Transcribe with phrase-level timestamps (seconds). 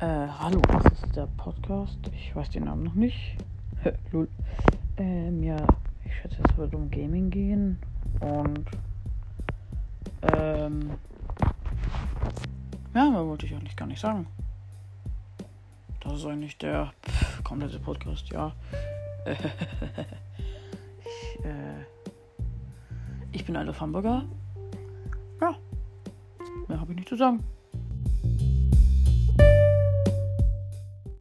[0.00, 1.98] Äh, hallo, das ist der Podcast.
[2.14, 3.36] Ich weiß den Namen noch nicht.
[4.12, 4.28] Lul.
[4.96, 5.58] Ähm, ja,
[6.06, 7.78] ich schätze, es wird um Gaming gehen.
[8.20, 8.64] Und,
[10.22, 10.92] ähm,
[12.94, 14.26] ja, mehr wollte ich eigentlich gar nicht sagen.
[16.00, 18.54] Das ist eigentlich der pff, komplette Podcast, ja.
[19.26, 19.38] ich,
[21.44, 21.84] äh,
[23.32, 24.24] ich bin Alter Hamburger.
[25.42, 25.56] Ja,
[26.68, 27.44] mehr habe ich nicht zu sagen.